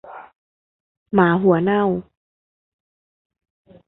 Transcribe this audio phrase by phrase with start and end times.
[1.13, 1.83] หมาหัวเน่า